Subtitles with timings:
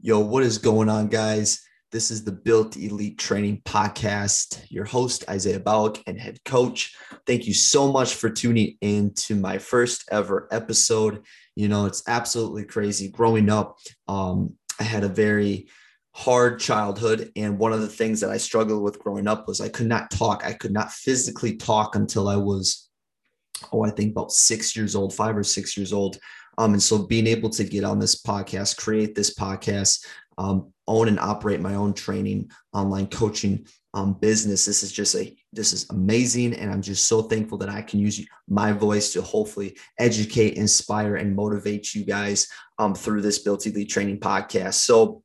[0.00, 1.60] Yo, what is going on, guys?
[1.90, 4.62] This is the Built Elite Training Podcast.
[4.68, 6.94] Your host, Isaiah Bauk, and head coach.
[7.26, 11.24] Thank you so much for tuning in to my first ever episode.
[11.56, 13.10] You know, it's absolutely crazy.
[13.10, 15.66] Growing up, um, I had a very
[16.12, 17.32] hard childhood.
[17.34, 20.12] And one of the things that I struggled with growing up was I could not
[20.12, 20.44] talk.
[20.44, 22.88] I could not physically talk until I was,
[23.72, 26.18] oh, I think about six years old, five or six years old.
[26.58, 30.04] Um, and so being able to get on this podcast, create this podcast,
[30.36, 35.34] um, own and operate my own training, online coaching um, business, this is just a
[35.52, 39.22] this is amazing, and I'm just so thankful that I can use my voice to
[39.22, 42.48] hopefully educate, inspire, and motivate you guys
[42.78, 44.74] um, through this Built Elite Training podcast.
[44.74, 45.22] So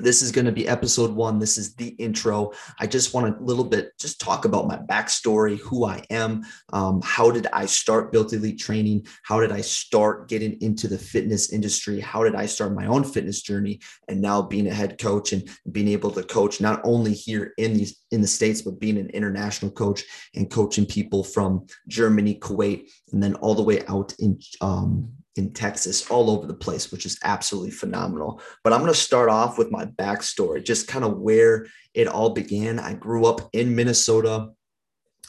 [0.00, 1.38] this is going to be episode one.
[1.38, 2.52] This is the intro.
[2.78, 7.00] I just want a little bit just talk about my backstory, who I am, um,
[7.02, 11.52] how did I start Built Elite Training, how did I start getting into the fitness
[11.52, 15.32] industry, how did I start my own fitness journey, and now being a head coach
[15.32, 18.96] and being able to coach not only here in these in the states, but being
[18.96, 20.02] an international coach
[20.34, 25.52] and coaching people from Germany, Kuwait, and then all the way out in um, in
[25.52, 28.42] Texas, all over the place, which is absolutely phenomenal.
[28.64, 32.30] But I'm going to start off with my backstory, just kind of where it all
[32.30, 32.80] began.
[32.80, 34.50] I grew up in Minnesota,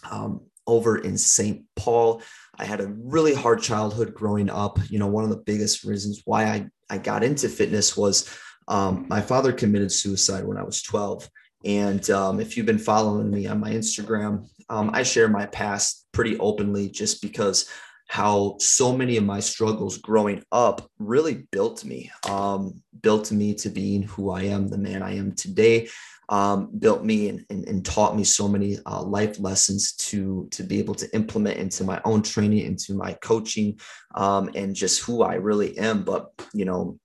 [0.09, 1.63] um, over in St.
[1.75, 2.21] Paul.
[2.57, 4.79] I had a really hard childhood growing up.
[4.89, 8.29] You know, one of the biggest reasons why I, I got into fitness was
[8.67, 11.27] um, my father committed suicide when I was 12.
[11.65, 16.07] And um, if you've been following me on my Instagram, um, I share my past
[16.11, 17.69] pretty openly just because
[18.07, 23.69] how so many of my struggles growing up really built me, um, built me to
[23.69, 25.89] being who I am, the man I am today.
[26.27, 30.61] Um, built me and, and, and, taught me so many uh, life lessons to to
[30.61, 33.79] be able to implement into my own training, into my coaching,
[34.13, 36.03] um, and just who I really am.
[36.03, 36.99] But you know,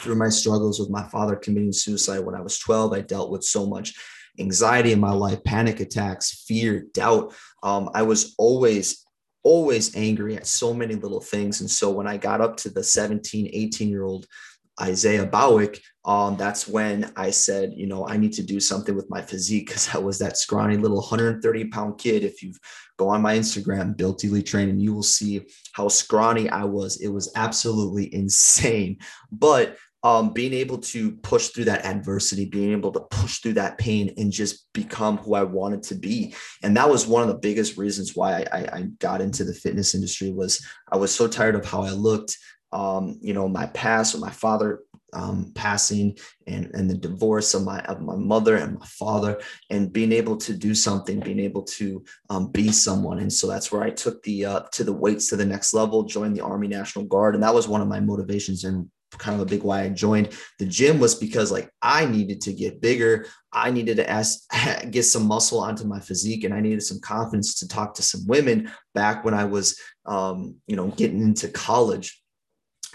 [0.00, 3.44] through my struggles with my father committing suicide when I was 12, I dealt with
[3.44, 3.94] so much
[4.38, 7.34] anxiety in my life, panic attacks, fear, doubt.
[7.62, 9.06] Um, I was always
[9.46, 11.60] always angry at so many little things.
[11.60, 14.26] And so when I got up to the 17, 18 year old
[14.80, 19.08] Isaiah Bowick, um, that's when I said, you know, I need to do something with
[19.08, 22.24] my physique because I was that scrawny little 130 pound kid.
[22.24, 22.54] If you
[22.96, 25.42] go on my Instagram, Built Elite Training, you will see
[25.72, 27.00] how scrawny I was.
[27.00, 28.98] It was absolutely insane.
[29.30, 33.76] But um, being able to push through that adversity, being able to push through that
[33.76, 36.32] pain and just become who I wanted to be.
[36.62, 39.96] And that was one of the biggest reasons why I, I got into the fitness
[39.96, 42.38] industry was I was so tired of how I looked.
[42.70, 44.80] Um, you know, my past with my father
[45.12, 49.40] um, passing and, and the divorce of my of my mother and my father
[49.70, 53.70] and being able to do something being able to um, be someone and so that's
[53.70, 56.66] where i took the uh, to the weights to the next level joined the army
[56.66, 59.82] national guard and that was one of my motivations and kind of a big why
[59.82, 63.26] I joined the gym was because like I needed to get bigger.
[63.52, 64.40] I needed to ask,
[64.90, 68.26] get some muscle onto my physique and I needed some confidence to talk to some
[68.26, 72.20] women back when I was, um, you know, getting into college.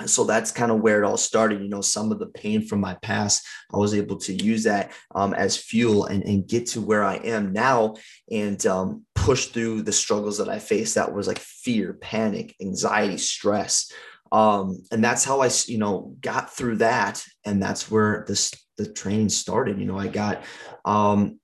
[0.05, 1.61] So that's kind of where it all started.
[1.61, 4.93] You know, some of the pain from my past, I was able to use that
[5.13, 7.95] um, as fuel and, and get to where I am now
[8.31, 10.95] and um, push through the struggles that I faced.
[10.95, 13.91] That was like fear, panic, anxiety, stress
[14.31, 17.23] um, and that's how I, you know, got through that.
[17.45, 19.79] And that's where this, the training started.
[19.79, 20.43] You know, I got,
[20.85, 21.39] um,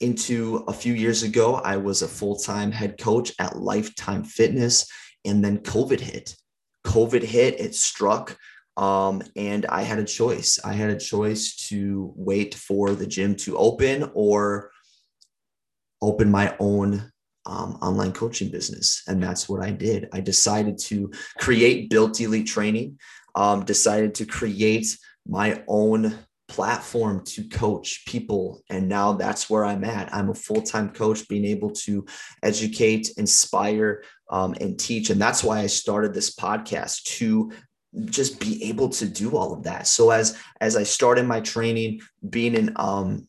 [0.00, 4.90] into a few years ago, I was a full-time head coach at Lifetime Fitness.
[5.24, 6.34] And then COVID hit,
[6.84, 8.36] COVID hit, it struck.
[8.76, 10.58] Um, and I had a choice.
[10.64, 14.72] I had a choice to wait for the gym to open or
[16.00, 17.11] open my own
[17.46, 19.02] um, online coaching business.
[19.06, 20.08] And that's what I did.
[20.12, 22.98] I decided to create Built Elite Training,
[23.34, 24.86] um, decided to create
[25.26, 28.62] my own platform to coach people.
[28.68, 30.14] And now that's where I'm at.
[30.14, 32.04] I'm a full time coach, being able to
[32.42, 35.10] educate, inspire, um, and teach.
[35.10, 37.52] And that's why I started this podcast to
[38.04, 39.86] just be able to do all of that.
[39.86, 43.28] So as as I started my training, being an um,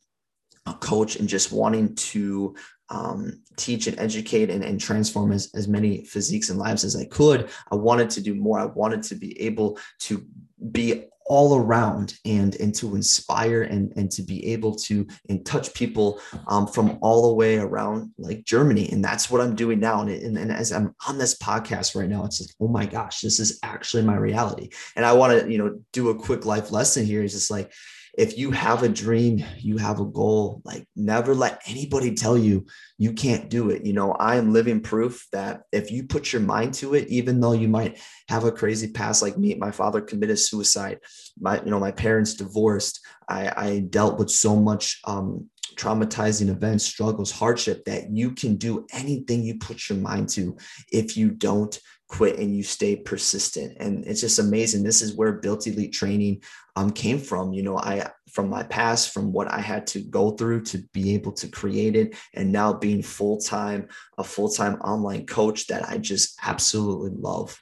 [0.65, 2.55] a coach and just wanting to
[2.93, 7.05] um, teach and educate and, and transform as, as many physiques and lives as I
[7.05, 7.49] could.
[7.71, 8.59] I wanted to do more.
[8.59, 10.23] I wanted to be able to
[10.71, 15.73] be all around and and to inspire and and to be able to and touch
[15.73, 20.01] people um, from all the way around like Germany and that's what I'm doing now
[20.01, 23.21] and, and, and as I'm on this podcast right now it's like oh my gosh
[23.21, 26.71] this is actually my reality and I want to you know do a quick life
[26.71, 27.71] lesson here is just like
[28.15, 32.65] if you have a dream, you have a goal, like never let anybody tell you
[32.97, 33.85] you can't do it.
[33.85, 37.39] You know, I am living proof that if you put your mind to it, even
[37.39, 37.99] though you might
[38.29, 40.99] have a crazy past like me, my father committed suicide,
[41.39, 42.99] my, you know, my parents divorced.
[43.27, 48.85] I, I dealt with so much um, traumatizing events, struggles, hardship that you can do
[48.93, 50.55] anything you put your mind to
[50.91, 51.79] if you don't
[52.13, 53.75] quit and you stay persistent.
[53.79, 54.83] And it's just amazing.
[54.83, 56.43] This is where Built Elite training
[56.75, 57.53] um, came from.
[57.53, 61.15] You know, I from my past, from what I had to go through to be
[61.15, 63.87] able to create it, and now being full time,
[64.19, 67.59] a full time online coach that I just absolutely love.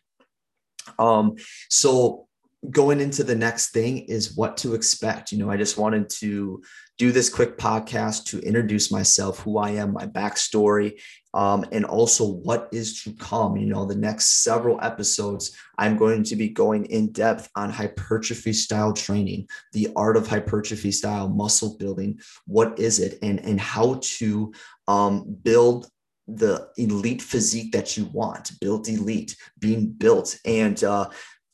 [0.99, 1.35] Um,
[1.69, 2.27] so
[2.69, 5.31] going into the next thing is what to expect.
[5.31, 6.61] You know, I just wanted to
[6.97, 10.99] do this quick podcast to introduce myself, who I am, my backstory,
[11.33, 13.57] um, and also what is to come.
[13.57, 18.53] You know, the next several episodes, I'm going to be going in depth on hypertrophy
[18.53, 22.19] style training, the art of hypertrophy style muscle building.
[22.45, 24.53] What is it, and and how to
[24.87, 25.89] um, build
[26.27, 31.09] the elite physique that you want, built elite, being built, and uh,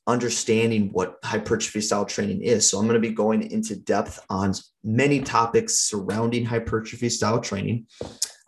[0.07, 2.69] understanding what hypertrophy style training is.
[2.69, 4.53] So I'm going to be going into depth on
[4.83, 7.87] many topics surrounding hypertrophy style training.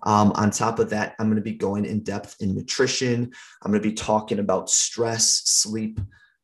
[0.04, 3.32] Um, on top of that, I'm going to be going in depth in nutrition.
[3.62, 6.00] I'm going to be talking about stress, sleep,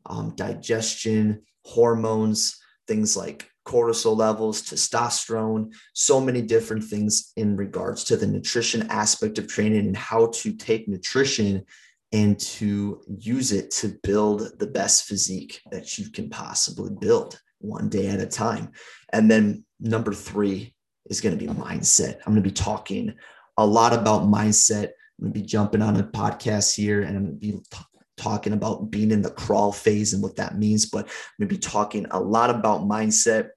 [0.05, 8.15] um, digestion, hormones, things like cortisol levels, testosterone, so many different things in regards to
[8.15, 11.65] the nutrition aspect of training and how to take nutrition
[12.11, 17.89] and to use it to build the best physique that you can possibly build one
[17.89, 18.71] day at a time.
[19.11, 20.75] And then number three
[21.09, 22.17] is going to be mindset.
[22.25, 23.15] I'm going to be talking
[23.57, 24.89] a lot about mindset.
[25.17, 27.77] I'm going to be jumping on a podcast here and I'm going to be t-
[28.17, 31.55] talking about being in the crawl phase and what that means, but I'm going to
[31.55, 33.49] be talking a lot about mindset.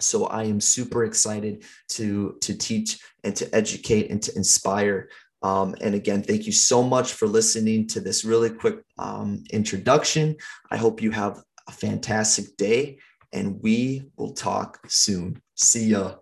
[0.00, 5.08] So I am super excited to to teach and to educate and to inspire
[5.42, 10.36] um, and again, thank you so much for listening to this really quick um, introduction.
[10.70, 12.98] I hope you have a fantastic day
[13.32, 15.40] and we will talk soon.
[15.54, 16.16] See ya.